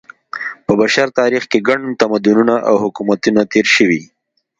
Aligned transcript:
په 0.65 0.71
بشر 0.79 1.07
تاریخ 1.19 1.43
کې 1.51 1.65
ګڼ 1.67 1.79
تمدنونه 2.01 2.55
او 2.69 2.75
حکومتونه 2.83 3.41
تېر 3.51 3.65
شوي. 3.75 4.01